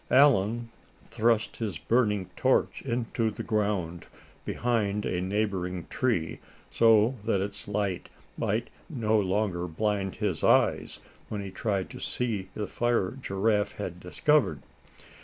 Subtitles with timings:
[0.09, 0.71] Allan
[1.05, 4.07] thrust his burning torch into the ground,
[4.45, 6.39] behind a neighboring tree,
[6.71, 12.49] so that its light might no longer blind his eyes when he tried to see
[12.55, 14.63] the fire Giraffe had discovered.